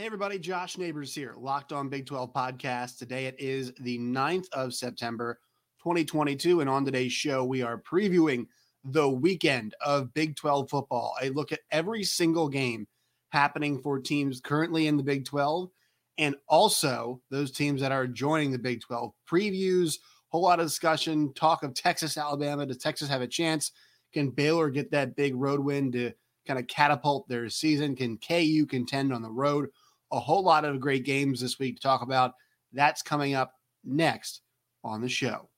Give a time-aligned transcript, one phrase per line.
[0.00, 2.98] Hey, everybody, Josh Neighbors here, Locked On Big 12 podcast.
[2.98, 5.40] Today it is the 9th of September,
[5.82, 6.60] 2022.
[6.60, 8.46] And on today's show, we are previewing
[8.84, 11.16] the weekend of Big 12 football.
[11.20, 12.86] A look at every single game
[13.30, 15.68] happening for teams currently in the Big 12
[16.16, 19.12] and also those teams that are joining the Big 12.
[19.28, 19.96] Previews,
[20.28, 22.64] whole lot of discussion, talk of Texas, Alabama.
[22.66, 23.72] Does Texas have a chance?
[24.14, 26.12] Can Baylor get that big road win to
[26.46, 27.96] kind of catapult their season?
[27.96, 29.70] Can KU contend on the road?
[30.10, 32.32] A whole lot of great games this week to talk about.
[32.72, 33.52] That's coming up
[33.84, 34.42] next
[34.84, 35.48] on the show.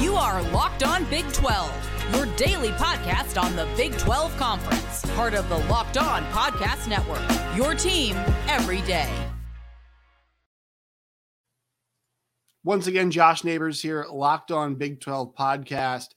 [0.00, 5.34] You are Locked On Big 12, your daily podcast on the Big 12 Conference, part
[5.34, 7.22] of the Locked On Podcast Network.
[7.56, 8.16] Your team
[8.48, 9.08] every day.
[12.62, 16.08] Once again, Josh Neighbors here, Locked On Big 12 podcast.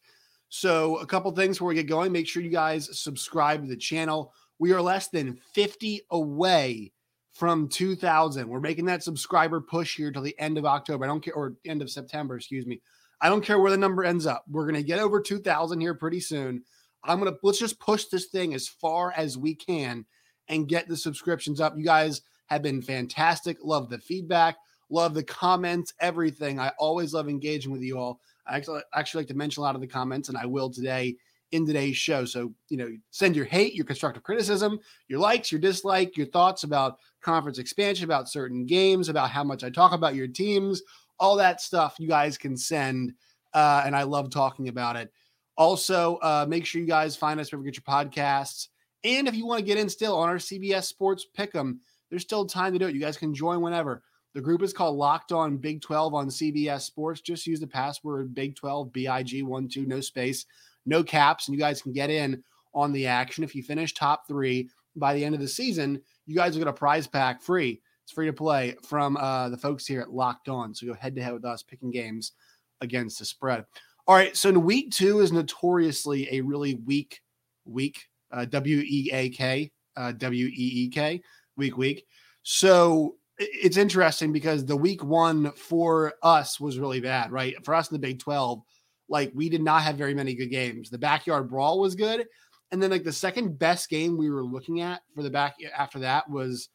[0.56, 2.12] So, a couple things before we get going.
[2.12, 4.36] Make sure you guys subscribe to the channel.
[4.60, 6.92] We are less than 50 away
[7.32, 8.48] from 2000.
[8.48, 11.06] We're making that subscriber push here till the end of October.
[11.06, 12.84] I don't care, or end of September, excuse me.
[13.20, 14.46] I don't care where the number ends up.
[14.48, 16.62] We're going to get over 2000 here pretty soon.
[17.04, 20.06] I'm going to let's just push this thing as far as we can
[20.50, 21.74] and get the subscriptions up.
[21.76, 23.58] You guys have been fantastic.
[23.64, 24.58] Love the feedback,
[24.92, 26.60] love the comments, everything.
[26.60, 28.20] I always love engaging with you all.
[28.48, 31.16] I actually, actually like to mention a lot of the comments, and I will today
[31.54, 32.26] in today's show.
[32.26, 36.64] So, you know, send your hate, your constructive criticism, your likes, your dislike, your thoughts
[36.64, 40.82] about conference expansion, about certain games, about how much I talk about your teams,
[41.20, 43.14] all that stuff you guys can send.
[43.54, 45.12] Uh, and I love talking about it.
[45.56, 48.70] Also, uh, make sure you guys find us wherever you get your podcasts.
[49.04, 51.78] And if you want to get in still on our CBS Sports Pick'em,
[52.10, 52.96] there's still time to do it.
[52.96, 54.02] You guys can join whenever.
[54.34, 57.22] The group is called Locked On Big 12 on CBS Sports.
[57.22, 60.46] Just use the password Big 12, B I G 1 2, no space,
[60.86, 63.44] no caps, and you guys can get in on the action.
[63.44, 66.68] If you finish top three by the end of the season, you guys will get
[66.68, 67.82] a prize pack free.
[68.04, 70.74] It's free to play from uh, the folks here at Locked On.
[70.74, 72.34] So go head to head with us picking games
[72.82, 73.66] against the spread.
[74.08, 74.36] All right.
[74.36, 77.22] So in week two is notoriously a really weak
[77.66, 78.08] week.
[78.32, 81.22] Uh, W E A K, uh, W E E K,
[81.56, 82.06] week week.
[82.42, 83.16] So
[83.52, 87.56] it's interesting because the week one for us was really bad, right?
[87.64, 88.62] For us in the Big 12,
[89.10, 90.90] like we did not have very many good games.
[90.90, 92.26] The backyard brawl was good.
[92.72, 96.00] And then like the second best game we were looking at for the back after
[96.00, 96.70] that was,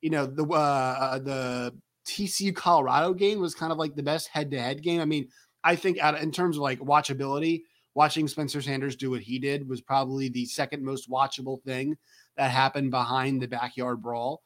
[0.00, 1.74] you know, the uh, uh the
[2.06, 5.00] TCU Colorado game was kind of like the best head to head game.
[5.00, 5.28] I mean,
[5.62, 7.62] I think out in terms of like watchability,
[7.94, 11.96] watching Spencer Sanders do what he did was probably the second most watchable thing
[12.36, 14.42] that happened behind the backyard brawl.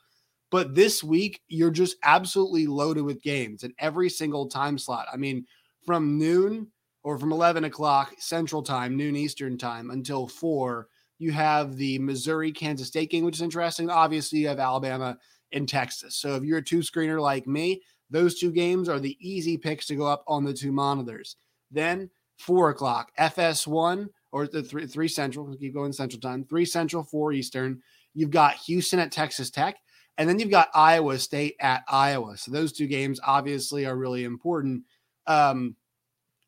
[0.51, 5.07] But this week, you're just absolutely loaded with games at every single time slot.
[5.13, 5.45] I mean,
[5.85, 6.69] from noon
[7.03, 12.53] or from 11 o'clock Central Time, noon Eastern Time until four, you have the Missouri
[12.53, 13.91] Kansas State game, which is interesting.
[13.91, 15.19] Obviously, you have Alabama
[15.53, 16.17] and Texas.
[16.17, 19.87] So if you're a two screener like me, those two games are the easy picks
[19.87, 21.37] to go up on the two monitors.
[21.71, 27.03] Then four o'clock, FS1 or the three, three Central, keep going Central Time, three Central,
[27.03, 27.81] four Eastern.
[28.15, 29.77] You've got Houston at Texas Tech.
[30.19, 32.37] And then you've got Iowa State at Iowa.
[32.37, 34.85] So those two games obviously are really important
[35.27, 35.77] um,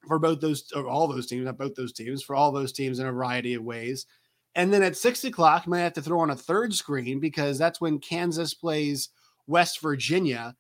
[0.07, 2.99] for both those, or all those teams, not both those teams, for all those teams
[2.99, 4.07] in a variety of ways.
[4.55, 7.59] And then at six o'clock, you might have to throw on a third screen because
[7.59, 9.11] that's when Kansas plays
[9.47, 10.57] West Virginia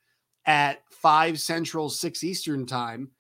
[0.46, 3.10] at five Central, six Eastern time.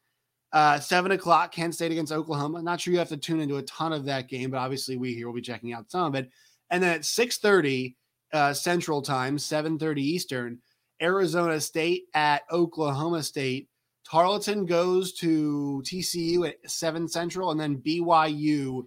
[0.50, 2.62] Uh, seven o'clock, Kent State against Oklahoma.
[2.62, 5.12] Not sure you have to tune into a ton of that game, but obviously we
[5.12, 6.30] here will be checking out some of it.
[6.70, 7.97] And then at six thirty,
[8.32, 10.58] uh, Central Time, 7:30 Eastern.
[11.00, 13.68] Arizona State at Oklahoma State.
[14.04, 18.84] Tarleton goes to TCU at 7 Central, and then BYU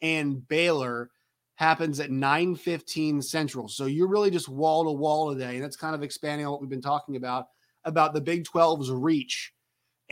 [0.00, 1.10] and Baylor
[1.56, 3.68] happens at 9:15 Central.
[3.68, 6.60] So you're really just wall to wall today, and that's kind of expanding on what
[6.60, 7.46] we've been talking about
[7.84, 9.52] about the Big 12's reach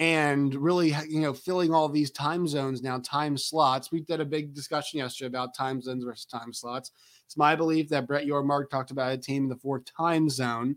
[0.00, 4.24] and really you know filling all these time zones now time slots we did a
[4.24, 6.92] big discussion yesterday about time zones versus time slots
[7.30, 10.76] it's my belief that brett yormark talked about a team in the fourth time zone.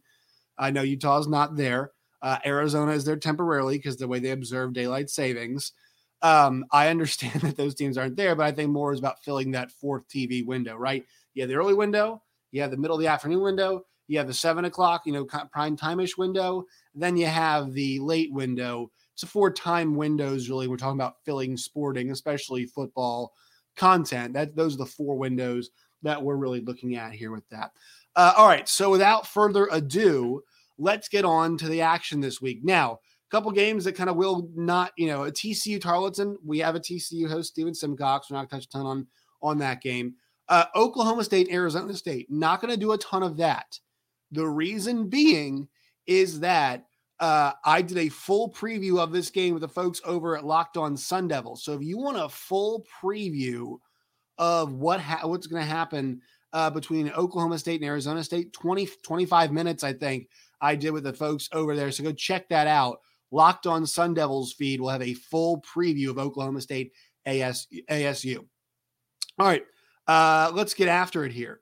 [0.55, 1.93] I know utah's not there.
[2.21, 5.71] Uh, arizona is there temporarily because the way they observe daylight savings.
[6.21, 9.49] Um, i understand that those teams aren't there but i think more is about filling
[9.51, 11.03] that fourth tv window right?
[11.33, 12.21] You have the early window
[12.51, 15.25] you have the middle of the afternoon window you have the seven o'clock you know
[15.25, 18.91] prime time-ish window then you have the late window.
[19.15, 23.33] It's a four time windows really we're talking about filling sporting especially football
[23.75, 24.33] content.
[24.33, 25.69] That those are the four windows
[26.03, 27.71] that we're really looking at here with that
[28.15, 30.41] uh, all right so without further ado
[30.77, 34.15] let's get on to the action this week now a couple games that kind of
[34.15, 38.37] will not you know a tcu tarleton we have a tcu host steven simcox we're
[38.37, 39.07] not going to touch a ton on
[39.41, 40.15] on that game
[40.49, 43.79] Uh, Oklahoma State, Arizona State, not going to do a ton of that.
[44.31, 45.69] The reason being
[46.05, 46.85] is that
[47.19, 50.75] uh, I did a full preview of this game with the folks over at Locked
[50.75, 51.63] On Sun Devils.
[51.63, 53.79] So if you want a full preview
[54.37, 56.21] of what ha- what's going to happen
[56.53, 60.29] uh, between Oklahoma State and Arizona State, 20, 25 minutes, I think
[60.61, 61.91] I did with the folks over there.
[61.91, 62.99] So go check that out.
[63.31, 66.93] Locked On Sun Devils feed will have a full preview of Oklahoma State
[67.25, 68.45] AS, ASU.
[69.39, 69.63] All right,
[70.07, 71.59] uh, let's get after it here.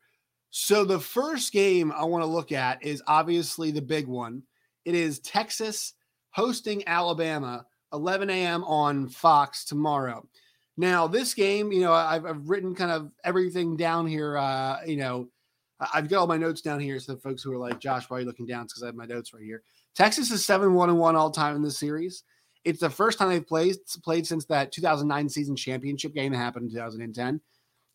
[0.50, 4.44] So the first game I want to look at is obviously the big one.
[4.84, 5.94] It is Texas
[6.32, 8.66] hosting Alabama, 11 a.m.
[8.66, 10.28] on Fox tomorrow.
[10.78, 14.38] Now, this game, you know, I've, I've written kind of everything down here.
[14.38, 15.30] Uh, you know,
[15.94, 17.00] I've got all my notes down here.
[17.00, 18.64] So the folks who are like, Josh, why are you looking down?
[18.64, 19.64] It's because I have my notes right here.
[19.96, 22.24] Texas is 7 1 and 1 all time in this series.
[22.64, 26.66] It's the first time they've played played since that 2009 season championship game that happened
[26.66, 27.42] in 2010.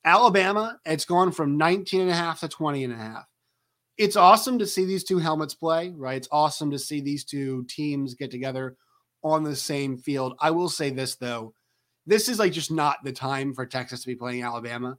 [0.04, 3.24] Alabama, it's gone from 19 and a half to 20 and a half.
[3.96, 6.16] It's awesome to see these two helmets play, right?
[6.16, 8.76] It's awesome to see these two teams get together
[9.22, 10.34] on the same field.
[10.40, 11.54] I will say this though,
[12.06, 14.98] this is like just not the time for Texas to be playing Alabama.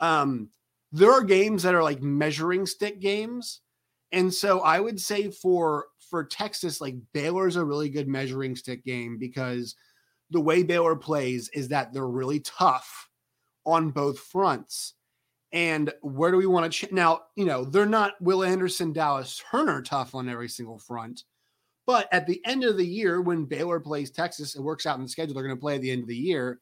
[0.00, 0.50] Um,
[0.92, 3.60] there are games that are like measuring stick games.
[4.12, 8.84] And so I would say for for Texas, like Baylor's a really good measuring stick
[8.84, 9.74] game because
[10.30, 13.08] the way Baylor plays is that they're really tough
[13.64, 14.94] on both fronts.
[15.52, 17.22] And where do we want to ch- now?
[17.36, 21.24] You know, they're not Will Anderson, Dallas Turner tough on every single front.
[21.86, 25.02] But at the end of the year, when Baylor plays Texas, it works out in
[25.02, 25.34] the schedule.
[25.34, 26.60] They're going to play at the end of the year.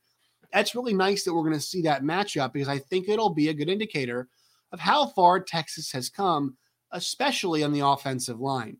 [0.52, 3.48] That's really nice that we're going to see that matchup because I think it'll be
[3.48, 4.28] a good indicator
[4.72, 6.56] of how far Texas has come,
[6.92, 8.78] especially on the offensive line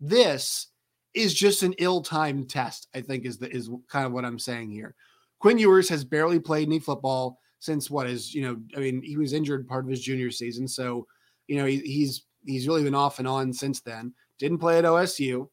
[0.00, 0.68] this
[1.14, 2.88] is just an ill-timed test.
[2.94, 4.94] I think is the is kind of what I'm saying here.
[5.38, 9.16] Quinn Ewers has barely played any football since what is you know I mean he
[9.16, 11.06] was injured part of his junior season, so
[11.46, 14.12] you know he, he's he's really been off and on since then.
[14.38, 15.48] Didn't play at OSU.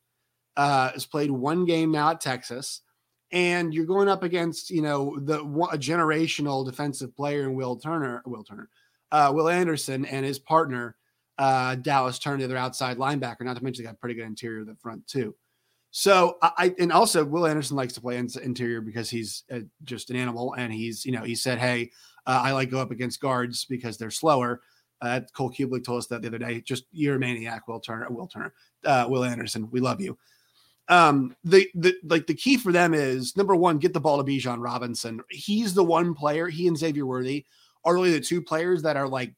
[0.57, 2.81] Uh, has played one game now at Texas,
[3.31, 8.21] and you're going up against you know the a generational defensive player in Will Turner,
[8.25, 8.69] Will Turner,
[9.11, 10.95] uh, Will Anderson, and his partner
[11.37, 13.41] uh, Dallas Turner, their outside linebacker.
[13.41, 15.35] Not to mention they got pretty good interior the front too.
[15.89, 20.09] So I and also Will Anderson likes to play in, interior because he's uh, just
[20.09, 21.91] an animal, and he's you know he said, hey,
[22.27, 24.61] uh, I like go up against guards because they're slower.
[25.01, 26.61] Uh, Cole Cubelic told us that the other day.
[26.61, 28.07] Just you're a maniac, Will Turner.
[28.09, 28.53] Will Turner,
[28.85, 29.69] uh, Will Anderson.
[29.71, 30.17] We love you.
[30.87, 34.23] Um, the the like the key for them is number one, get the ball to
[34.23, 35.21] Bijan Robinson.
[35.29, 36.47] He's the one player.
[36.47, 37.45] He and Xavier Worthy
[37.85, 39.33] are really the two players that are like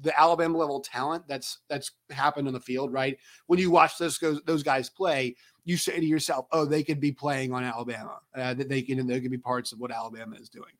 [0.00, 3.16] the Alabama level talent that's that's happened on the field, right?
[3.46, 7.12] When you watch those those guys play, you say to yourself, "Oh, they could be
[7.12, 8.18] playing on Alabama.
[8.34, 10.72] Uh, that they can they could be parts of what Alabama is doing."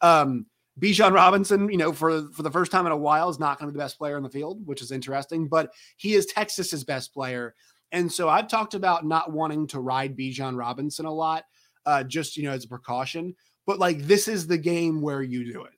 [0.00, 0.46] Um,
[0.80, 3.68] Bijan Robinson, you know, for for the first time in a while, is not going
[3.68, 5.48] to be the best player in the field, which is interesting.
[5.48, 7.54] But he is Texas's best player,
[7.92, 11.44] and so I've talked about not wanting to ride Bijan Robinson a lot,
[11.86, 13.34] uh, just you know as a precaution.
[13.66, 15.72] But like this is the game where you do it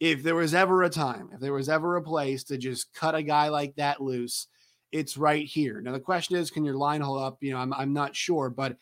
[0.00, 3.14] if there was ever a time, if there was ever a place to just cut
[3.14, 4.46] a guy like that loose,
[4.92, 5.80] it's right here.
[5.80, 7.38] Now the question is, can your line hold up?
[7.40, 8.76] You know, I'm I'm not sure, but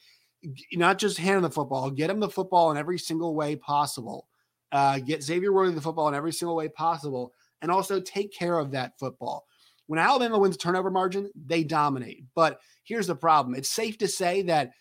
[0.72, 4.28] not just hand him the football, get him the football in every single way possible.
[4.72, 8.58] Uh, get Xavier Worthy the football in every single way possible, and also take care
[8.58, 9.46] of that football.
[9.86, 12.24] When Alabama wins turnover margin, they dominate.
[12.34, 14.72] But here's the problem: it's safe to say that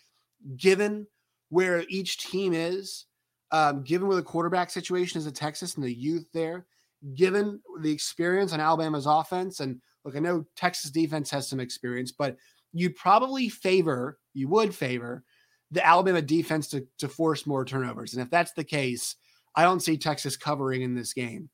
[0.56, 1.06] given
[1.48, 3.06] where each team is
[3.52, 6.66] um, given where the quarterback situation is at Texas and the youth there,
[7.14, 12.12] given the experience on Alabama's offense, and look, I know Texas defense has some experience,
[12.12, 12.36] but
[12.72, 15.24] you'd probably favor, you would favor
[15.70, 18.14] the Alabama defense to, to force more turnovers.
[18.14, 19.16] And if that's the case,
[19.54, 21.48] I don't see Texas covering in this game.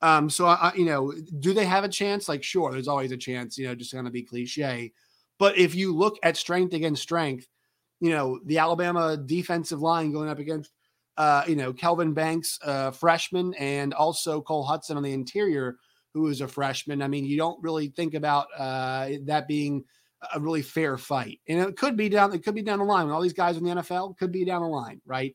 [0.00, 2.28] Um, so I, you know, do they have a chance?
[2.28, 4.92] Like, sure, there's always a chance, you know, just gonna be cliche.
[5.38, 7.48] But if you look at strength against strength,
[8.00, 10.70] you know, the Alabama defensive line going up against
[11.18, 15.76] uh, you know, Kelvin Banks, uh, freshman, and also Cole Hutson on the interior,
[16.14, 17.02] who is a freshman.
[17.02, 19.84] I mean, you don't really think about uh, that being
[20.32, 22.32] a really fair fight, and it could be down.
[22.32, 23.10] It could be down the line.
[23.10, 25.34] All these guys in the NFL could be down the line, right?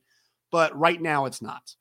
[0.51, 1.75] But right now, it's not.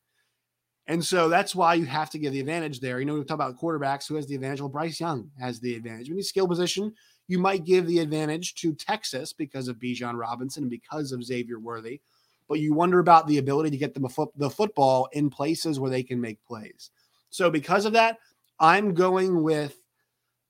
[0.92, 2.99] And so that's why you have to give the advantage there.
[2.99, 4.61] You know, we talk about quarterbacks who has the advantage.
[4.61, 6.08] Well, Bryce Young has the advantage.
[6.08, 6.92] When you skill position,
[7.28, 11.58] you might give the advantage to Texas because of Bijan Robinson and because of Xavier
[11.58, 12.00] Worthy
[12.52, 15.90] but you wonder about the ability to get them foot, the football in places where
[15.90, 16.90] they can make plays.
[17.30, 18.18] So because of that,
[18.61, 19.75] I'm going with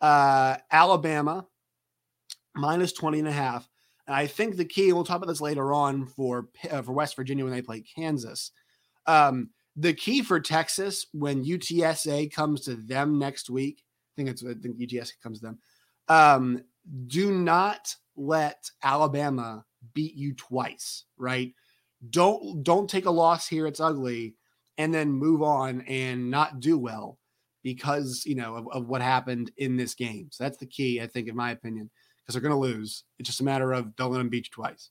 [0.01, 1.47] uh, Alabama
[2.57, 3.69] minus 20 and a half.
[4.09, 7.15] And I think the key, we'll talk about this later on for uh, for West
[7.15, 8.51] Virginia when they play Kansas.
[9.07, 14.45] Um, The key for Texas when UTSA comes to them next week, I think it's
[14.45, 15.59] I think UTSA comes to them.
[16.09, 16.65] Um,
[17.07, 19.65] do not let Alabama
[19.95, 21.55] beat you twice, right?
[22.11, 23.67] Don't don't take a loss here.
[23.67, 24.35] It's ugly,
[24.79, 27.19] and then move on and not do well
[27.63, 30.29] because you know of, of what happened in this game.
[30.31, 33.05] So that's the key, I think, in my opinion, because they're going to lose.
[33.19, 34.91] It's just a matter of don't let them beat you twice.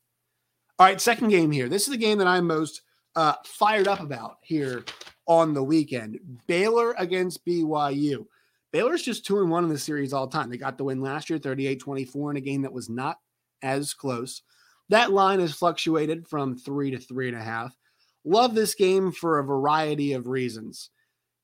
[0.79, 1.69] All right, second game here.
[1.69, 2.81] This is the game that I'm most
[3.15, 4.83] uh, fired up about here
[5.25, 6.19] on the weekend.
[6.47, 8.25] Baylor against BYU.
[8.71, 10.49] Baylor's just two and one in the series all time.
[10.49, 13.17] They got the win last year, 38 24, in a game that was not
[13.61, 14.41] as close.
[14.89, 17.75] That line has fluctuated from three to three and a half.
[18.23, 20.89] Love this game for a variety of reasons.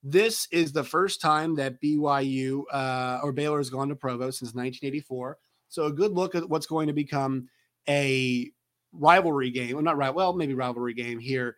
[0.04, 4.54] This is the first time that BYU uh, or Baylor has gone to Provo since
[4.54, 5.38] 1984.
[5.70, 7.50] So a good look at what's going to become
[7.90, 8.52] a
[8.92, 9.76] rivalry game.
[9.76, 10.14] Well, not right.
[10.14, 11.58] Well, maybe rivalry game here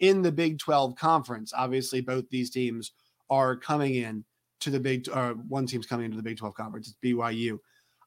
[0.00, 1.52] in the Big 12 conference.
[1.56, 2.92] Obviously, both these teams
[3.30, 4.24] are coming in
[4.60, 5.08] to the Big.
[5.08, 6.88] Uh, one team's coming into the Big 12 conference.
[6.88, 7.58] It's BYU.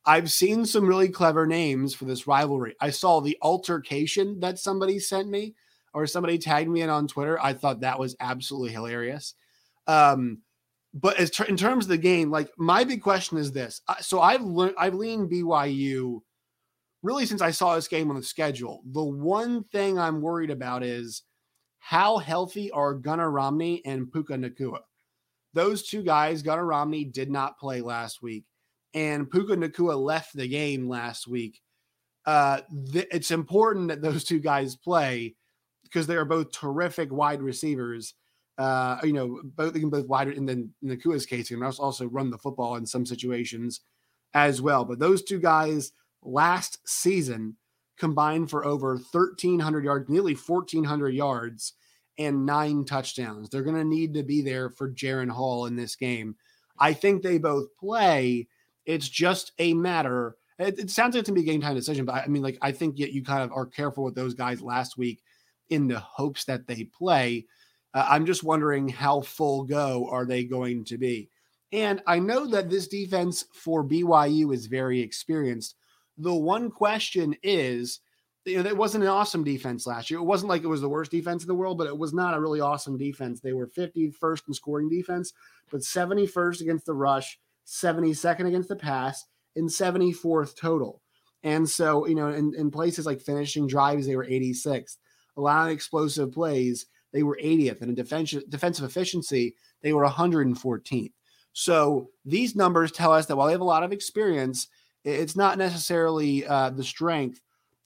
[0.05, 2.75] I've seen some really clever names for this rivalry.
[2.79, 5.53] I saw the altercation that somebody sent me
[5.93, 7.39] or somebody tagged me in on Twitter.
[7.39, 9.35] I thought that was absolutely hilarious.
[9.87, 10.39] Um,
[10.93, 14.21] but as ter- in terms of the game, like my big question is this: so
[14.21, 16.21] I've learned, I've leaned BYU
[17.03, 18.81] really since I saw this game on the schedule.
[18.91, 21.24] The one thing I'm worried about is
[21.79, 24.79] how healthy are Gunnar Romney and Puka Nacua?
[25.53, 28.46] Those two guys, Gunnar Romney did not play last week
[28.93, 31.62] and Puka Nacua left the game last week.
[32.25, 35.36] Uh, th- it's important that those two guys play
[35.84, 38.13] because they are both terrific wide receivers.
[38.58, 41.63] Uh, you know, both they can both wide and then in Nacua's case, he can
[41.63, 43.81] also run the football in some situations
[44.34, 44.86] as well.
[44.86, 45.91] But those two guys
[46.23, 47.55] last season
[47.97, 51.73] combined for over 1,300 yards, nearly 1,400 yards,
[52.17, 53.49] and nine touchdowns.
[53.49, 56.35] They're going to need to be there for Jaren Hall in this game.
[56.79, 58.47] I think they both play
[58.85, 60.35] it's just a matter.
[60.59, 62.41] It, it sounds like it's gonna be a game time decision, but I, I mean,
[62.41, 65.23] like I think yet you kind of are careful with those guys last week
[65.69, 67.45] in the hopes that they play.
[67.93, 71.29] Uh, I'm just wondering how full go are they going to be?
[71.73, 75.75] And I know that this defense for BYU is very experienced.
[76.18, 78.00] The one question is,
[78.46, 80.20] you know, it wasn't an awesome defense last year.
[80.20, 82.34] It wasn't like it was the worst defense in the world, but it was not
[82.34, 83.39] a really awesome defense.
[83.39, 85.34] They were 51st in scoring defense,
[85.72, 89.25] but 71st against the rush, 72nd against the pass,
[89.56, 91.01] and 74th total.
[91.44, 94.98] And so, you know, in, in places like finishing drives, they were 86th.
[95.38, 97.82] Allowing explosive plays, they were 80th.
[97.82, 101.12] And in defensive, defensive efficiency, they were 114th.
[101.53, 104.68] So these numbers tell us that while they have a lot of experience,
[105.03, 107.41] it's not necessarily uh, the strength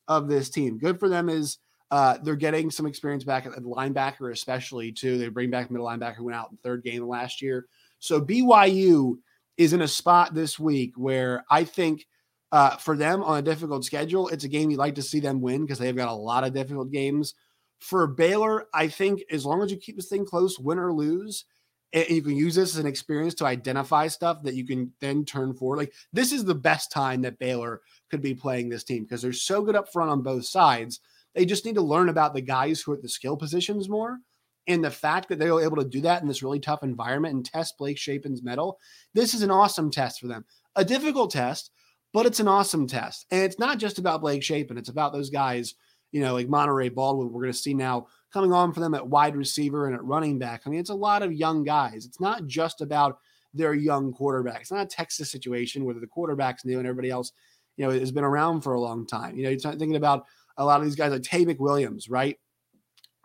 [0.07, 0.77] of this team.
[0.77, 1.57] Good for them is
[1.91, 5.17] uh, they're getting some experience back at the linebacker, especially too.
[5.17, 7.67] They bring back middle linebacker who went out in third game last year.
[7.99, 9.17] So BYU
[9.57, 12.05] is in a spot this week where I think
[12.51, 15.41] uh, for them on a difficult schedule, it's a game you'd like to see them
[15.41, 17.33] win because they've got a lot of difficult games.
[17.79, 21.45] For Baylor, I think as long as you keep this thing close, win or lose,
[21.93, 25.23] and you can use this as an experience to identify stuff that you can then
[25.23, 25.77] turn forward.
[25.77, 29.33] Like this is the best time that Baylor could be playing this team because they're
[29.33, 30.99] so good up front on both sides.
[31.33, 34.19] They just need to learn about the guys who are at the skill positions more
[34.67, 37.35] and the fact that they were able to do that in this really tough environment
[37.35, 38.79] and test Blake Shapen's mettle,
[39.13, 40.45] this is an awesome test for them.
[40.75, 41.71] A difficult test,
[42.13, 43.27] but it's an awesome test.
[43.31, 45.75] And it's not just about Blake Shapen, it's about those guys,
[46.11, 49.07] you know, like Monaray Baldwin, we're going to see now coming on for them at
[49.07, 50.61] wide receiver and at running back.
[50.65, 52.05] I mean, it's a lot of young guys.
[52.05, 53.17] It's not just about
[53.53, 54.61] their young quarterback.
[54.61, 57.31] It's not a Texas situation where the quarterback's new and everybody else,
[57.77, 59.37] you know, has been around for a long time.
[59.37, 60.25] You know, you're thinking about
[60.57, 62.37] a lot of these guys like Taye McWilliams, right?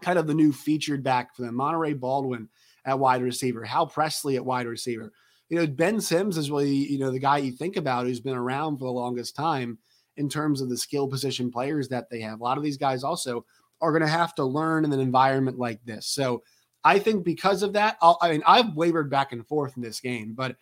[0.01, 1.55] kind of the new featured back for them.
[1.55, 2.49] Monaray Baldwin
[2.85, 5.13] at wide receiver, Hal Presley at wide receiver.
[5.49, 8.37] You know, Ben Sims is really, you know, the guy you think about who's been
[8.37, 9.79] around for the longest time
[10.17, 12.41] in terms of the skill position players that they have.
[12.41, 13.45] A lot of these guys also
[13.81, 16.07] are going to have to learn in an environment like this.
[16.07, 16.43] So
[16.85, 20.01] I think because of that, I'll, I mean, I've wavered back and forth in this
[20.01, 20.57] game, but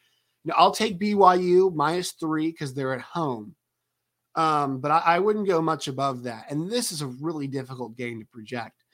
[0.44, 3.54] you know, I'll take BYU minus three because they're at home.
[4.34, 6.50] Um, but I, I wouldn't go much above that.
[6.50, 8.84] And this is a really difficult game to project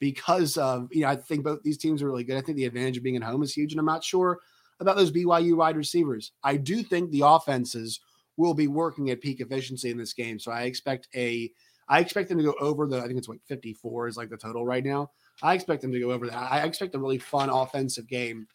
[0.00, 2.36] because of, you know, I think both these teams are really good.
[2.36, 3.72] I think the advantage of being at home is huge.
[3.72, 4.38] And I'm not sure
[4.80, 6.32] about those BYU wide receivers.
[6.42, 8.00] I do think the offenses
[8.36, 10.38] will be working at peak efficiency in this game.
[10.38, 11.50] So I expect a,
[11.88, 14.36] I expect them to go over the, I think it's like 54 is like the
[14.36, 15.10] total right now.
[15.42, 16.52] I expect them to go over that.
[16.52, 18.46] I expect a really fun offensive game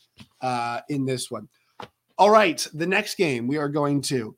[0.41, 1.47] uh, in this one.
[2.17, 4.35] All right, the next game we are going to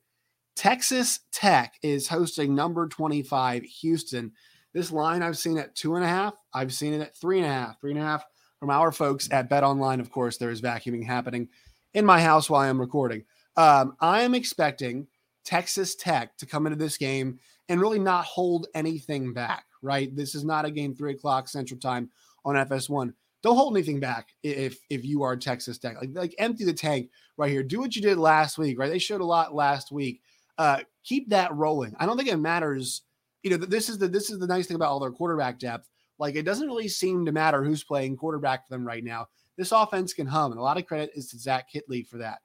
[0.54, 4.32] Texas Tech is hosting number 25 Houston.
[4.72, 6.34] This line I've seen at two and a half.
[6.52, 7.80] I've seen it at three and a half.
[7.80, 8.24] Three and a half
[8.58, 10.00] from our folks at Bet Online.
[10.00, 11.48] Of course, there is vacuuming happening
[11.94, 13.24] in my house while I'm recording.
[13.56, 15.08] Um, I am expecting
[15.44, 17.38] Texas Tech to come into this game
[17.68, 20.14] and really not hold anything back, right?
[20.14, 22.10] This is not a game three o'clock Central Time
[22.44, 23.12] on FS1.
[23.42, 26.00] Don't hold anything back if if you are Texas Tech.
[26.00, 27.62] Like, like empty the tank right here.
[27.62, 28.90] Do what you did last week, right?
[28.90, 30.22] They showed a lot last week.
[30.58, 31.94] Uh, keep that rolling.
[31.98, 33.02] I don't think it matters.
[33.42, 35.88] You know, this is the this is the nice thing about all their quarterback depth.
[36.18, 39.26] Like it doesn't really seem to matter who's playing quarterback for them right now.
[39.56, 42.38] This offense can hum, and a lot of credit is to Zach Kittley for that.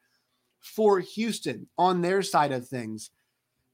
[0.59, 3.11] For Houston, on their side of things,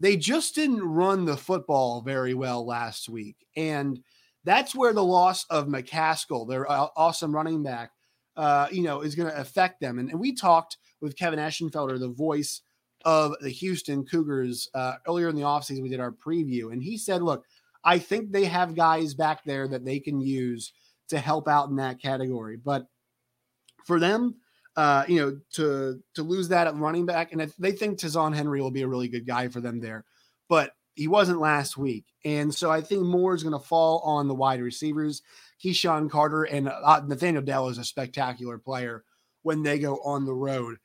[0.04, 3.48] they just didn't run the football very well last week.
[3.56, 4.02] And
[4.44, 7.92] that's where the loss of McCaskill, their awesome running back,
[8.36, 10.00] uh, you know, is going to affect them.
[10.00, 12.64] And, and, we talked with Kevin Eschenfelder, the voice
[13.06, 15.82] of the Houston Cougars, uh, earlier in the offseason.
[15.82, 17.46] We did our preview, and he said, look,
[17.86, 20.74] I think they have guys back there that they can use
[21.10, 22.58] to help out in that category.
[22.58, 22.88] But
[23.86, 24.36] for them,
[24.76, 28.62] uh, you know, to to lose that at running back, and they think Ta'Zhawn Henry
[28.62, 30.06] will be a really good guy for them there,
[30.50, 34.28] but he wasn't last week, and so I think more is going to fall on
[34.28, 35.22] the wide receivers.
[35.64, 39.04] KeSean Carter and uh, Nathaniel Dell is a spectacular player
[39.44, 40.78] when they go on the road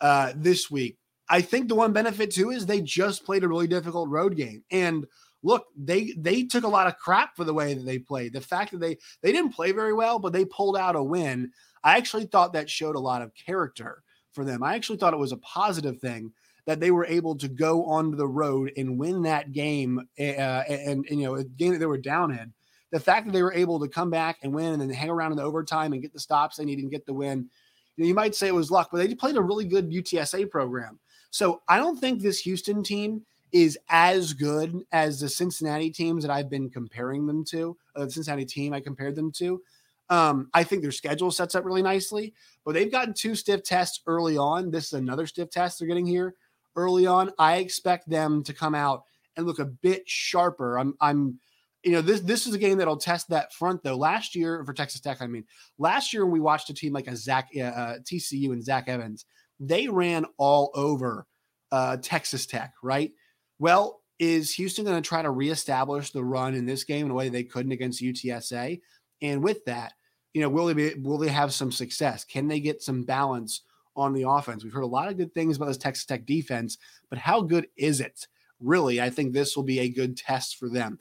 [0.00, 0.98] uh, this week.
[1.28, 4.62] I think the one benefit too is they just played a really difficult road game,
[4.70, 5.06] and
[5.44, 8.32] look, they they took a lot of crap for the way that they played.
[8.32, 11.52] The fact that they they didn't play very well, but they pulled out a win.
[11.84, 14.62] I actually thought that showed a lot of character for them.
[14.62, 16.32] I actually thought it was a positive thing
[16.66, 21.04] that they were able to go onto the road and win that game, uh, and,
[21.06, 22.52] and, you know, a game that they were down in.
[22.90, 25.32] The fact that they were able to come back and win and then hang around
[25.32, 27.50] in the overtime and get the stops they needed and get the win,
[27.96, 30.48] you, know, you might say it was luck, but they played a really good UTSA
[30.48, 30.98] program.
[31.30, 36.30] So I don't think this Houston team is as good as the Cincinnati teams that
[36.30, 39.62] I've been comparing them to, uh, the Cincinnati team I compared them to.
[40.10, 42.34] Um, I think their schedule sets up really nicely,
[42.64, 44.72] but they've gotten two stiff tests early on.
[44.72, 46.34] This is another stiff test they're getting here
[46.74, 47.30] early on.
[47.38, 49.04] I expect them to come out
[49.36, 50.76] and look a bit sharper.
[50.76, 51.38] I'm, I'm,
[51.84, 53.96] you know, this this is a game that'll test that front though.
[53.96, 55.44] Last year for Texas Tech, I mean,
[55.78, 58.88] last year when we watched a team like a Zach uh, uh TCU and Zach
[58.88, 59.26] Evans,
[59.60, 61.26] they ran all over
[61.70, 63.12] uh, Texas Tech, right?
[63.58, 67.14] Well, is Houston going to try to reestablish the run in this game in a
[67.14, 68.80] way they couldn't against UTSA?
[69.22, 69.94] And with that,
[70.32, 72.24] you know, will they be, will they have some success?
[72.24, 73.62] Can they get some balance
[73.96, 74.64] on the offense?
[74.64, 77.68] We've heard a lot of good things about this Texas Tech defense, but how good
[77.76, 78.26] is it?
[78.60, 80.98] Really, I think this will be a good test for them.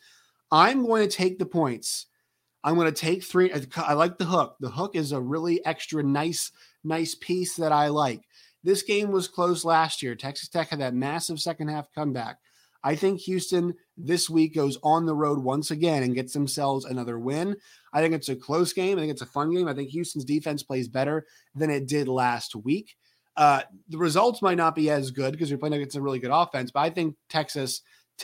[0.52, 2.08] I'm going to take the points.
[2.64, 3.52] I'm going to take three.
[3.76, 4.56] I like the hook.
[4.60, 6.52] The hook is a really extra nice,
[6.84, 8.24] nice piece that I like.
[8.64, 10.16] This game was close last year.
[10.16, 12.38] Texas Tech had that massive second half comeback.
[12.84, 17.18] I think Houston this week goes on the road once again and gets themselves another
[17.18, 17.56] win.
[17.94, 18.98] I think it's a close game.
[18.98, 19.68] I think it's a fun game.
[19.68, 22.96] I think Houston's defense plays better than it did last week.
[23.38, 26.32] Uh, the results might not be as good because you're playing against a really good
[26.32, 27.82] offense, but I think Texas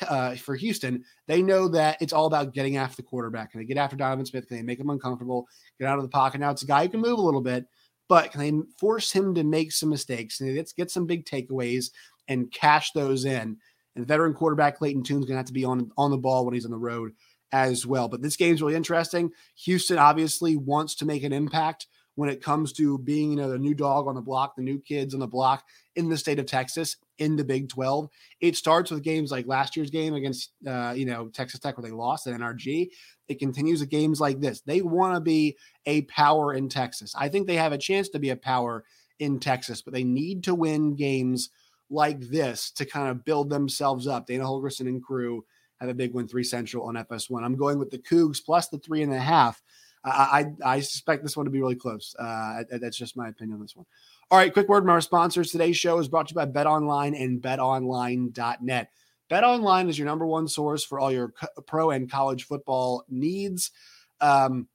[0.07, 3.51] uh, for Houston, they know that it's all about getting after the quarterback.
[3.51, 4.47] Can they get after Donovan Smith?
[4.47, 5.47] Can they make him uncomfortable?
[5.79, 6.39] Get out of the pocket.
[6.39, 7.65] Now it's a guy who can move a little bit,
[8.09, 10.41] but can they force him to make some mistakes?
[10.41, 11.91] And let's get some big takeaways
[12.27, 13.57] and cash those in.
[13.95, 16.55] And veteran quarterback Clayton Tune's going to have to be on, on the ball when
[16.55, 17.13] he's on the road
[17.51, 18.09] as well.
[18.09, 19.31] But this game's really interesting.
[19.63, 23.57] Houston obviously wants to make an impact when it comes to being, you know, the
[23.57, 25.63] new dog on the block, the new kids on the block
[25.95, 28.09] in the state of Texas in the Big 12.
[28.41, 31.87] It starts with games like last year's game against, uh, you know, Texas Tech where
[31.87, 32.89] they lost at NRG.
[33.29, 34.61] It continues with games like this.
[34.61, 37.13] They want to be a power in Texas.
[37.15, 38.83] I think they have a chance to be a power
[39.19, 41.51] in Texas, but they need to win games
[41.89, 44.27] like this to kind of build themselves up.
[44.27, 45.45] Dana Holgorsen and crew
[45.79, 47.43] have a big win, three central on FS1.
[47.43, 49.61] I'm going with the Cougs plus the three and a half.
[50.03, 52.15] I, I, I suspect this one to be really close.
[52.17, 53.85] Uh, that's just my opinion on this one.
[54.31, 55.51] All right, quick word from our sponsors.
[55.51, 58.91] Today's show is brought to you by Bet Online and BetOnline.net.
[59.29, 61.33] Bet Online is your number one source for all your
[61.67, 63.71] pro and college football needs.
[64.19, 64.67] Um,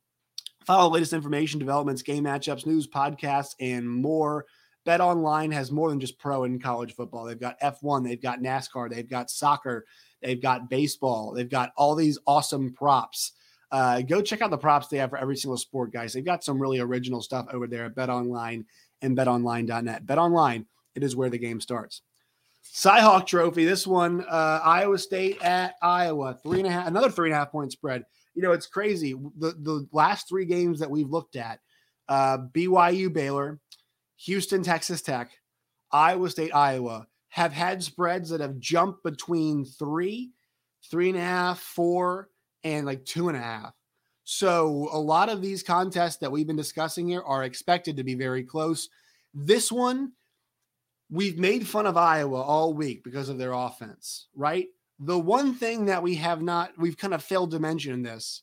[0.65, 4.47] follow the latest information, developments, game matchups, news, podcasts, and more.
[4.85, 7.25] Bet Online has more than just pro and college football.
[7.25, 9.87] They've got F1, they've got NASCAR, they've got soccer,
[10.23, 13.33] they've got baseball, they've got all these awesome props.
[13.73, 16.13] Uh, go check out the props they have for every single sport, guys.
[16.13, 18.67] They've got some really original stuff over there at Bet Online
[19.03, 20.07] and betonline.net.
[20.07, 22.03] Bet Online, it is where the game starts.
[22.65, 27.29] Cyhawk Trophy, this one, uh, Iowa State at Iowa, three and a half, another three
[27.29, 28.05] and a half point spread.
[28.35, 29.13] You know, it's crazy.
[29.13, 31.61] The the last three games that we've looked at,
[32.09, 33.61] uh, BYU Baylor,
[34.25, 35.31] Houston, Texas Tech,
[35.93, 40.31] Iowa State, Iowa have had spreads that have jumped between three,
[40.91, 42.29] three and a half, four,
[42.63, 43.73] and like two and a half.
[44.25, 48.15] So a lot of these contests that we've been discussing here are expected to be
[48.15, 48.89] very close.
[49.35, 50.13] This one,
[51.11, 54.67] we've made fun of Iowa all week because of their offense, right?
[54.99, 58.43] The one thing that we have not, we've kind of failed to mention in this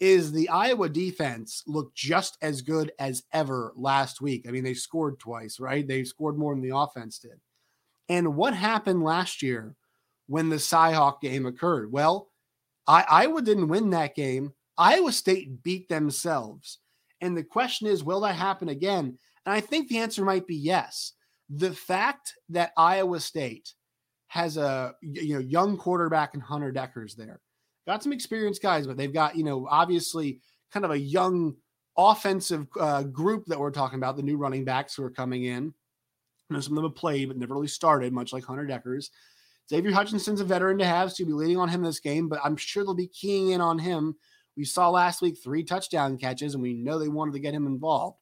[0.00, 4.46] is the Iowa defense looked just as good as ever last week.
[4.48, 5.86] I mean, they scored twice, right?
[5.86, 7.40] They scored more than the offense did.
[8.08, 9.76] And what happened last year
[10.26, 11.92] when the Cyhawk game occurred?
[11.92, 12.30] Well,
[12.86, 14.52] I, Iowa didn't win that game.
[14.76, 16.78] Iowa State beat themselves.
[17.20, 19.18] And the question is, will that happen again?
[19.46, 21.12] And I think the answer might be yes.
[21.54, 23.72] The fact that Iowa State
[24.28, 27.40] has a you know young quarterback and Hunter Dekkers there,
[27.86, 30.40] got some experienced guys, but they've got you know obviously
[30.72, 31.54] kind of a young
[31.96, 34.16] offensive uh, group that we're talking about.
[34.16, 35.64] The new running backs who are coming in.
[35.64, 39.10] You know, some of them have played but never really started, much like Hunter Dekkers.
[39.70, 42.40] Xavier Hutchinson's a veteran to have, so you'll be leaning on him this game, but
[42.44, 44.16] I'm sure they'll be keying in on him.
[44.56, 47.66] We saw last week three touchdown catches, and we know they wanted to get him
[47.66, 48.18] involved.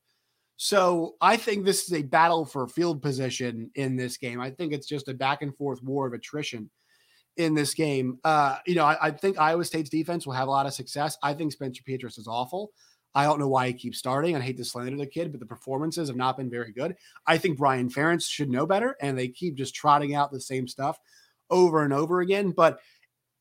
[0.63, 4.43] So I think this is a battle for field position in this game.
[4.43, 6.69] I think it's just a back and forth war of attrition
[7.39, 8.19] in this game.
[8.25, 11.17] Uh, you know, I, I, think Iowa State's defense will have a lot of success.
[11.23, 12.73] I think Spencer Petras is awful.
[13.15, 14.37] I don't know why he keeps starting.
[14.37, 16.95] I hate to slander the kid, but the performances have not been very good.
[17.27, 20.69] I think Brian Ferentz should know better, and they keep just trotting out the same
[20.69, 20.99] stuff
[21.49, 22.51] over and over again.
[22.51, 22.81] But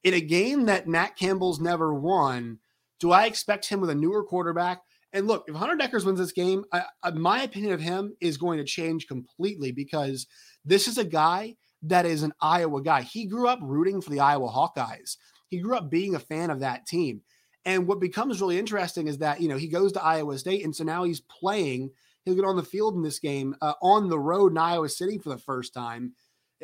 [0.05, 2.59] in a game that Matt Campbell's never won,
[3.01, 4.83] do I expect him with a newer quarterback?
[5.13, 8.37] And look, if Hunter Dekkers wins this game, I, I, my opinion of him is
[8.37, 10.27] going to change completely because
[10.63, 13.01] this is a guy that is an Iowa guy.
[13.01, 15.17] He grew up rooting for the Iowa Hawkeyes.
[15.47, 17.21] He grew up being a fan of that team.
[17.65, 20.63] And what becomes really interesting is that, you know, he goes to Iowa State.
[20.63, 21.91] And so now he's playing.
[22.23, 25.17] He'll get on the field in this game uh, on the road in Iowa City
[25.17, 26.13] for the first time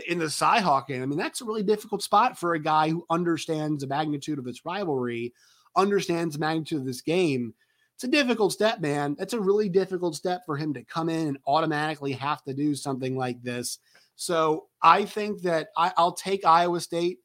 [0.07, 1.01] in the Cyhawk game.
[1.01, 4.45] I mean, that's a really difficult spot for a guy who understands the magnitude of
[4.45, 5.33] this rivalry,
[5.75, 7.53] understands the magnitude of this game.
[7.95, 9.15] It's a difficult step, man.
[9.19, 12.75] It's a really difficult step for him to come in and automatically have to do
[12.75, 13.79] something like this.
[14.17, 17.19] So I think that I, will take Iowa State.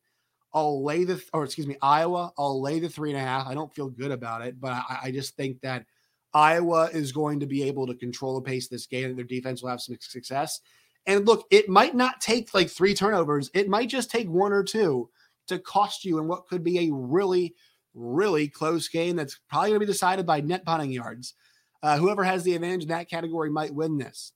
[0.55, 2.33] I'll lay the, or excuse me, Iowa.
[2.39, 3.47] I'll lay the three and a half.
[3.47, 5.87] I don't feel good about it, but I, I just think that
[6.35, 9.11] Iowa is going to be able to control the pace of this game.
[9.11, 10.61] And their defense will have some success.
[11.07, 13.51] And look, it might not take like three turnovers.
[13.55, 15.09] It might just take one or two
[15.49, 17.55] to cost you in what could be a really,
[17.95, 21.35] really close game that's probably going to be decided by net punting yards.
[21.83, 24.33] Uh, whoever has the advantage in that category might win this.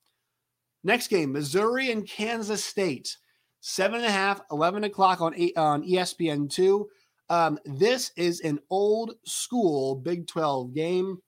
[0.83, 3.17] Next game, Missouri and Kansas State.
[3.61, 6.85] Seven and a half, 11 o'clock on, on ESPN2.
[7.31, 11.19] Um, this is an old school Big 12 game,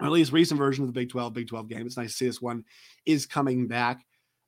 [0.00, 1.86] or at least recent version of the Big 12 Big 12 game.
[1.86, 2.64] It's nice to see this one
[3.04, 4.04] is coming back.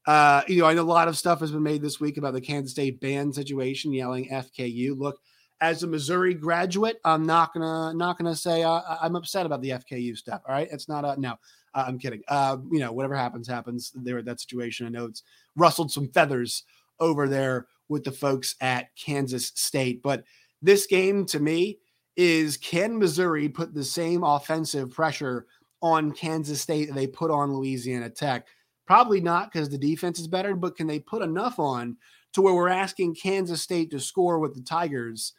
[0.06, 2.34] Uh, you know, I know a lot of stuff has been made this week about
[2.34, 4.96] the Kansas State band situation, yelling FKU.
[4.96, 5.18] Look,
[5.60, 9.70] as a Missouri graduate, I'm not gonna not gonna say uh, I'm upset about the
[9.70, 10.42] FKU stuff.
[10.46, 11.34] All right, it's not a no.
[11.74, 12.22] Uh, I'm kidding.
[12.28, 13.92] Uh, you know, whatever happens, happens.
[13.94, 14.86] There, that situation.
[14.86, 15.22] I know it's
[15.56, 16.64] rustled some feathers
[17.00, 20.24] over there with the folks at Kansas State, but
[20.62, 21.78] this game to me
[22.16, 25.46] is can Missouri put the same offensive pressure
[25.80, 28.46] on Kansas State that they put on Louisiana Tech?
[28.86, 31.96] Probably not because the defense is better, but can they put enough on
[32.32, 35.34] to where we're asking Kansas State to score with the Tigers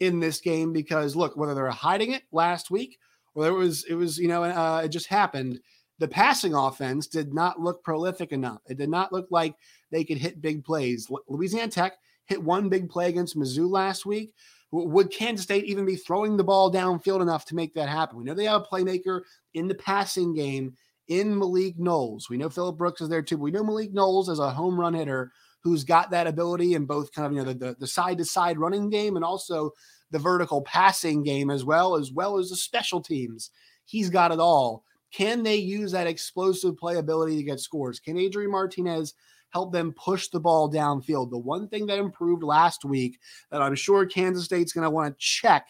[0.00, 2.98] in this game because look, whether they're hiding it last week
[3.34, 5.60] or it was it was you know uh, it just happened.
[5.98, 8.60] The passing offense did not look prolific enough.
[8.66, 9.54] It did not look like
[9.90, 11.08] they could hit big plays.
[11.28, 11.92] Louisiana Tech
[12.26, 14.32] hit one big play against Mizzou last week.
[14.72, 18.16] Would Kansas State even be throwing the ball downfield enough to make that happen?
[18.16, 19.20] We know they have a playmaker
[19.52, 20.74] in the passing game
[21.08, 22.30] in Malik Knowles.
[22.30, 23.36] We know Phillip Brooks is there too.
[23.36, 25.30] We know Malik Knowles as a home run hitter
[25.62, 28.58] who's got that ability in both kind of you know the the side to side
[28.58, 29.70] running game and also
[30.10, 33.50] the vertical passing game as well as well as the special teams.
[33.84, 34.84] He's got it all.
[35.12, 38.00] Can they use that explosive playability to get scores?
[38.00, 39.14] Can Adrian Martinez
[39.50, 41.30] help them push the ball downfield?
[41.30, 43.18] The one thing that improved last week
[43.50, 45.66] that I'm sure Kansas State's going to want to check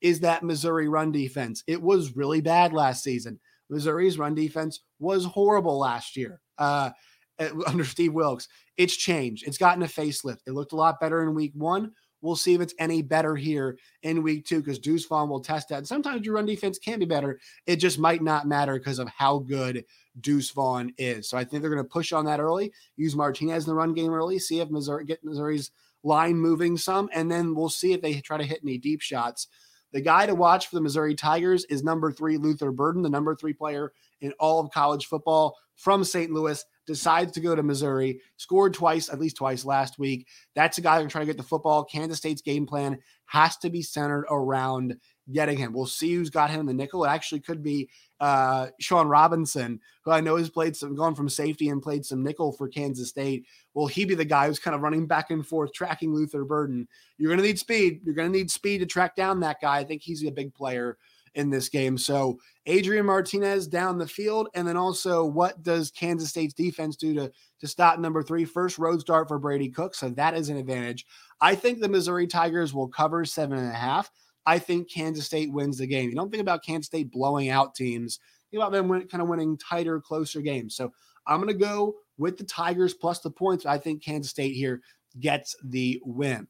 [0.00, 1.64] is that Missouri run defense.
[1.66, 3.40] It was really bad last season.
[3.70, 6.40] Missouri's run defense was horrible last year.
[6.58, 6.90] Uh,
[7.66, 8.48] under Steve Wilks.
[8.76, 9.46] It's changed.
[9.46, 10.40] It's gotten a facelift.
[10.46, 11.92] It looked a lot better in week one.
[12.20, 15.68] We'll see if it's any better here in week two because Deuce Vaughn will test
[15.68, 15.78] that.
[15.78, 17.38] And sometimes your run defense can be better.
[17.66, 19.84] It just might not matter because of how good
[20.20, 21.28] Deuce Vaughn is.
[21.28, 23.92] So I think they're going to push on that early, use Martinez in the run
[23.92, 25.70] game early, see if Missouri get Missouri's
[26.02, 29.48] line moving some, and then we'll see if they try to hit any deep shots.
[29.92, 33.36] The guy to watch for the Missouri Tigers is number three, Luther Burden, the number
[33.36, 36.32] three player in all of college football from St.
[36.32, 40.28] Louis decides to go to Missouri, scored twice, at least twice last week.
[40.54, 41.84] That's a guy who's trying to get the football.
[41.84, 44.96] Kansas State's game plan has to be centered around
[45.32, 45.72] getting him.
[45.72, 47.04] We'll see who's got him in the nickel.
[47.04, 47.88] It actually could be
[48.20, 52.22] uh, Shawn Robinson, who I know has played some, gone from safety and played some
[52.22, 53.46] nickel for Kansas State.
[53.72, 56.86] Will he be the guy who's kind of running back and forth, tracking Luther Burden?
[57.16, 58.02] You're going to need speed.
[58.04, 59.78] You're going to need speed to track down that guy.
[59.78, 60.98] I think he's a big player
[61.34, 61.98] in this game.
[61.98, 67.14] So Adrian Martinez down the field, and then also what does Kansas State's defense do
[67.14, 68.44] to to stop number three?
[68.44, 71.06] First road start for Brady Cook, so that is an advantage.
[71.40, 74.10] I think the Missouri Tigers will cover seven and a half.
[74.46, 76.10] I think Kansas State wins the game.
[76.10, 78.18] You don't think about Kansas State blowing out teams.
[78.50, 80.76] Think about them win, kind of winning tighter, closer games.
[80.76, 80.92] So
[81.26, 83.66] I'm going to go with the Tigers plus the points.
[83.66, 84.82] I think Kansas State here
[85.18, 86.46] gets the win.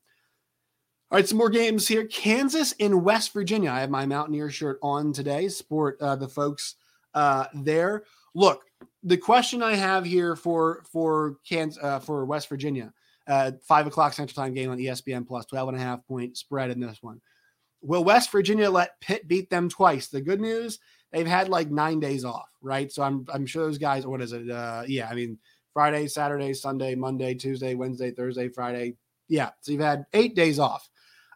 [1.11, 2.07] All right, some more games here.
[2.07, 3.71] Kansas and West Virginia.
[3.71, 5.49] I have my Mountaineer shirt on today.
[5.49, 6.77] Support uh, the folks
[7.12, 8.05] uh, there.
[8.35, 8.64] Look,
[9.03, 12.93] the question I have here for for Kansas uh, for West Virginia,
[13.29, 16.71] uh, five o'clock Central Time game on ESPN Plus, 12 and a half point spread
[16.71, 17.21] in this one.
[17.83, 20.09] Will West Virginia let Pitt beat them twice?
[20.09, 20.81] The good news,
[21.12, 22.90] they've had like nine days off, right?
[22.90, 24.07] So I'm I'm sure those guys.
[24.07, 24.51] What is it?
[24.51, 25.38] Uh, yeah, I mean
[25.75, 28.97] Friday, Saturday, Sunday, Monday, Tuesday, Wednesday, Thursday, Friday.
[29.29, 30.88] Yeah, so you've had eight days off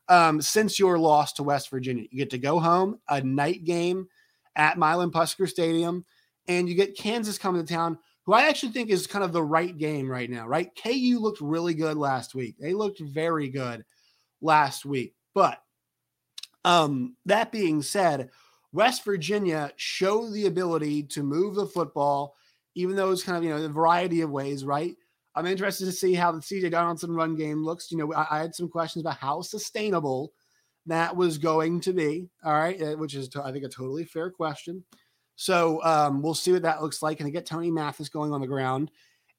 [0.09, 2.07] um, since your loss to West Virginia.
[2.11, 4.09] You get to go home, a night game
[4.57, 6.05] at Milan Puskar Stadium,
[6.47, 9.43] and you get Kansas coming to town, who I actually think is kind of the
[9.43, 10.71] right game right now, right?
[10.83, 12.57] KU looked really good last week.
[12.59, 13.85] They looked very good
[14.41, 15.15] last week.
[15.35, 15.63] But
[16.65, 18.31] um, that being said,
[18.73, 22.35] West Virginia showed the ability to move the football,
[22.75, 24.95] even though it's kind of, you know, a variety of ways, right?
[25.39, 27.93] I'm interested to see how the CJ Donaldson run game looks.
[27.93, 30.33] You know, I, I, had some questions about how sustainable
[30.87, 32.29] that was going to be.
[32.45, 34.85] All right, uh, which is, I think, a totally fair question.
[35.37, 37.19] So um, we'll see what that looks like.
[37.19, 38.91] Can they get Tony Mathis going on the ground?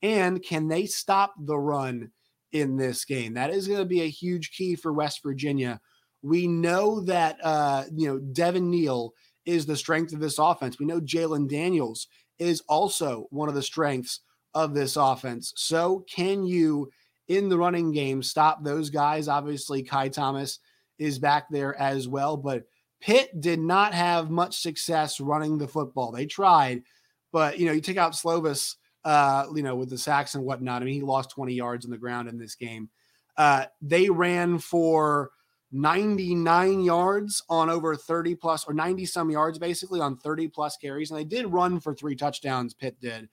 [0.02, 2.12] And can they stop the run
[2.54, 3.34] in this game?
[3.34, 5.82] That is going to be a huge key for West Virginia.
[6.22, 9.14] We know that, uh, you know, Devin Neal
[9.46, 10.80] is the strength of this offense.
[10.80, 12.08] We know Jalon Daniels
[12.38, 14.22] is also one of the strengths
[14.54, 15.54] of this offense.
[15.56, 16.90] So, can you
[17.28, 19.28] in the running game stop those guys?
[19.28, 20.60] Obviously, Ky Thomas
[20.98, 22.64] is back there as well, but
[23.02, 26.12] Pitt did not have much success running the football.
[26.12, 26.84] They tried,
[27.32, 30.82] but you know, you take out Slovis, uh, you know, with the sacks and whatnot.
[30.82, 32.90] I mean, he lost 20 yards on the ground in this game.
[33.38, 35.32] Uh, they ran for
[35.72, 41.12] 99 yards on over 30 plus or 90 some yards basically on 30 plus carries
[41.12, 43.30] and they did run for three touchdowns pitt did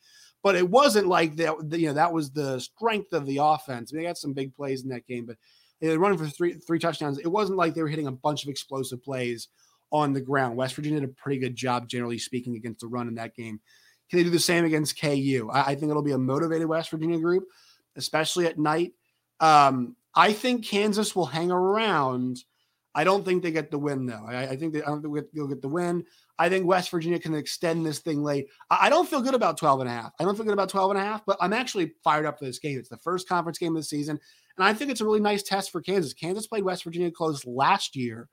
[0.47, 4.05] but it wasn't like that you know that was the strength of the offense they
[4.05, 5.37] got some big plays in that game but
[5.81, 8.45] they were running for three three touchdowns it wasn't like they were hitting a bunch
[8.45, 9.49] of explosive plays
[9.91, 13.09] on the ground west virginia did a pretty good job generally speaking against the run
[13.09, 13.61] in that game
[14.09, 16.93] can they do the same against ku i, I think it'll be a motivated west
[16.93, 17.49] virginia group
[17.97, 18.93] especially at night
[19.41, 22.39] um, I think Kansas will hang around.
[22.95, 24.25] I don't think they get the win though.
[24.27, 26.05] I, I think they, I don't think they'll get the win.
[26.39, 28.49] I think West Virginia can extend this thing late.
[28.71, 30.13] I, don't feel good about 12 and a half.
[30.21, 32.45] I don't feel good about 12 and a half, but I'm actually fired up for
[32.45, 32.79] this game.
[32.79, 34.19] It's the first conference game of the season.
[34.59, 36.13] And I think it's a really nice test for Kansas.
[36.13, 38.29] Kansas played West Virginia close last year.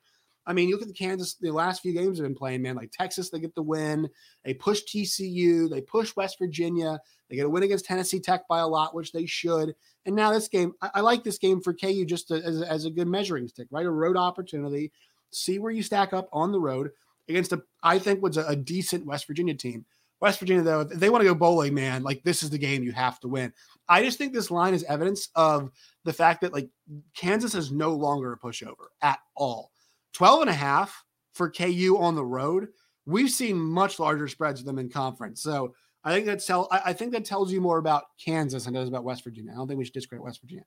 [0.46, 2.76] I mean, you look at the Kansas, the last few games have been playing, man.
[2.76, 4.10] Like Texas, they get the win.
[4.44, 5.70] They push TCU.
[5.70, 7.00] They push West Virginia.
[7.30, 9.74] They get a win against Tennessee Tech by a lot, which they should.
[10.06, 12.86] And now this game, I, I like this game for KU just to, as, as
[12.86, 13.86] a good measuring stick, right?
[13.86, 14.92] A road opportunity.
[15.32, 16.90] See where you stack up on the road
[17.30, 19.86] against a, I think was a, a decent West Virginia team.
[20.20, 22.82] West Virginia, though, if they want to go bowling, man, like this is the game
[22.82, 23.52] you have to win.
[23.90, 25.70] I just think this line is evidence of
[26.06, 26.70] the fact that like
[27.14, 29.72] Kansas is no longer a pushover at all.
[30.14, 32.70] 12 and a half for KU on the road.
[33.06, 35.44] We've seen much larger spreads of them in conference.
[35.44, 38.88] So I think that tell I think that tells you more about Kansas it does
[38.88, 39.52] about West Virginia.
[39.52, 40.66] I don't think we should discredit West Virginia.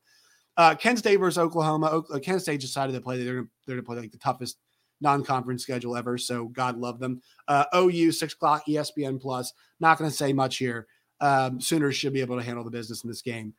[0.57, 1.91] Uh, Kent State versus Oklahoma.
[1.91, 3.23] O- Kent State decided to play.
[3.23, 4.59] They're they're going to play like the toughest
[5.01, 6.19] non-conference schedule ever.
[6.19, 7.23] So God love them.
[7.49, 9.53] Uh, OU six o'clock ESPN plus.
[9.81, 10.87] Not going to say much here.
[11.21, 13.55] Um, Sooners should be able to handle the business in this game.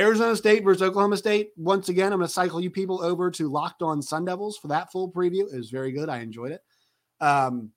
[0.00, 1.50] Arizona State versus Oklahoma State.
[1.56, 4.68] Once again, I'm going to cycle you people over to Locked On Sun Devils for
[4.68, 5.52] that full preview.
[5.52, 6.08] It was very good.
[6.08, 6.62] I enjoyed it.
[7.20, 7.70] Um,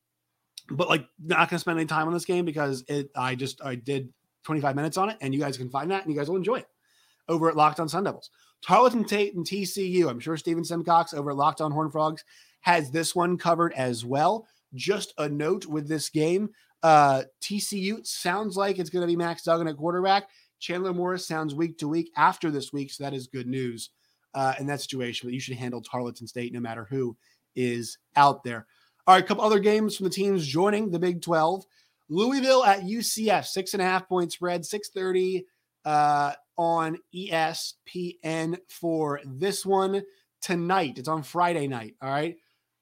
[0.70, 3.10] but like, not going to spend any time on this game because it.
[3.16, 4.12] I just I did
[4.44, 6.56] 25 minutes on it, and you guys can find that, and you guys will enjoy
[6.56, 6.68] it
[7.30, 8.32] over at Locked On Sun Devils.
[8.66, 10.10] Tarleton Tate and TCU.
[10.10, 12.24] I'm sure Steven Simcox over at Locked On Horn Frogs
[12.68, 14.46] has this one covered as well.
[14.74, 16.50] Just a note with this game,
[16.84, 20.28] uh, TCU sounds like it's going to be Max Duggan at quarterback.
[20.60, 23.92] Chandler Morris sounds week to week after this week, so that is good news
[24.34, 25.30] uh, in that situation.
[25.30, 27.16] But you should handle Tarleton State no matter who
[27.56, 28.68] is out there.
[29.08, 31.64] All right, a couple other games from the teams joining the Big 12.
[32.10, 35.46] Louisville at UCF, six and a half point spread, 630
[35.86, 40.04] uh, on ESPN for this one
[40.42, 40.98] tonight.
[40.98, 41.96] It's on Friday night.
[42.02, 42.36] All right.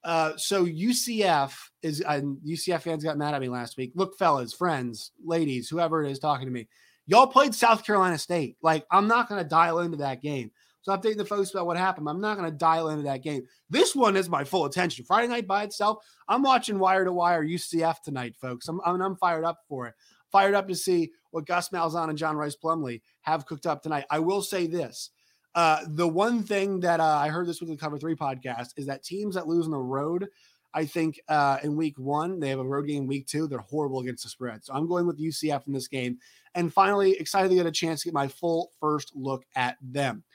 [0.06, 3.92] Uh, so UCF is and UCF fans got mad at me last week.
[3.96, 6.68] Look, fellas, friends, ladies, whoever it is talking to me,
[7.08, 8.56] y'all played South Carolina State.
[8.62, 10.52] Like, I'm not going to dial into that game.
[10.84, 12.08] So I'm updating the folks about what happened.
[12.08, 13.42] I'm not going to dial into that game.
[13.72, 15.06] This one is my full attention.
[15.06, 16.06] Friday night by itself.
[16.30, 18.68] I'm watching wire to wire UCF tonight, folks.
[18.68, 19.96] I'm, I'm, I'm fired up for it.
[20.32, 24.06] Fired up to see what Gus Malzahn and John Rhys Plumlee have cooked up tonight.
[24.12, 25.10] I will say this.
[25.56, 28.86] Uh, the one thing that uh, I heard this with the Cover Three podcast is
[28.88, 30.28] that teams that lose on the road,
[30.74, 34.02] I think uh, in week one, they have a road game week two, they're horrible
[34.02, 34.66] against the spread.
[34.66, 36.18] So I'm going with UCF in this game.
[36.54, 40.26] And finally, excited to get a chance to get my full first look at them.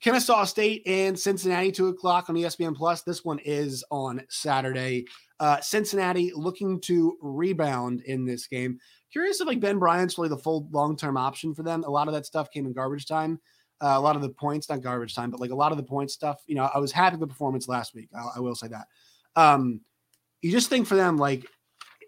[0.00, 3.02] Kennesaw State and Cincinnati, two o'clock on ESPN Plus.
[3.02, 5.06] This one is on Saturday.
[5.40, 8.78] Uh, Cincinnati looking to rebound in this game.
[9.10, 11.82] Curious if like Ben Bryant's really the full long term option for them.
[11.84, 13.40] A lot of that stuff came in garbage time.
[13.80, 15.82] Uh, a lot of the points, not garbage time, but like a lot of the
[15.82, 16.42] point stuff.
[16.46, 18.08] You know, I was happy with the performance last week.
[18.16, 18.86] I, I will say that.
[19.36, 19.80] Um,
[20.42, 21.46] you just think for them, like,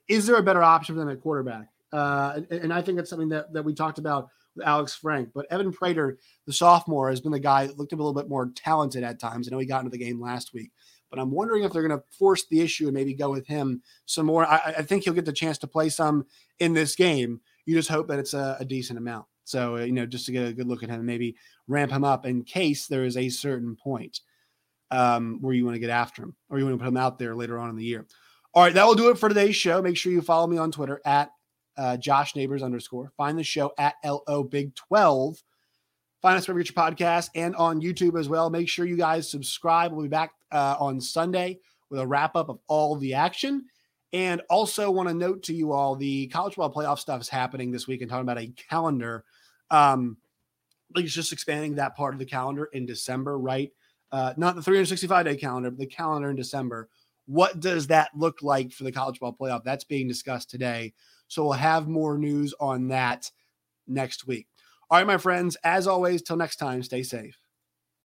[0.09, 1.69] is there a better option for them at quarterback?
[1.93, 5.31] Uh, and, and I think that's something that, that we talked about with Alex Frank.
[5.35, 8.51] But Evan Prater, the sophomore, has been the guy that looked a little bit more
[8.55, 9.49] talented at times.
[9.49, 10.73] I know he got into the game last week,
[11.11, 13.83] but I'm wondering if they're going to force the issue and maybe go with him
[14.07, 14.47] some more.
[14.47, 16.27] I, I, think he'll get the chance to play some
[16.59, 17.41] in this game.
[17.65, 19.27] You just hope that it's a, a decent amount.
[19.47, 21.37] So, uh, you know, just to get a good look at him maybe
[21.69, 24.21] ramp him up in case there is a certain point
[24.91, 27.19] um, where you want to get after him or you want to put him out
[27.19, 28.07] there later on in the year.
[28.55, 29.83] All right, that will do it for today's show.
[29.83, 31.31] Make sure you follow me on Twitter at
[31.77, 33.13] uh, Josh Neighbors underscore.
[33.17, 35.37] Find the show at LO Big 12.
[36.23, 38.49] Find us wherever you get your podcast and on YouTube as well.
[38.51, 39.93] Make sure you guys subscribe.
[39.93, 43.67] We'll be back uh, on Sunday with a wrap up of all the action.
[44.13, 47.71] And also want to note to you all the college football playoff stuff is happening
[47.71, 49.25] this week and talking about a calendar.
[49.71, 50.17] Um,
[50.95, 53.71] like it's just expanding that part of the calendar in December, right?
[54.13, 56.89] Uh, not the 365 day calendar, but the calendar in December.
[57.27, 59.65] What does that look like for the college football playoff?
[59.65, 60.95] That's being discussed today.
[61.29, 63.31] So we'll have more news on that
[63.89, 64.47] next week.
[64.89, 67.37] All right, my friends, as always, till next time, stay safe.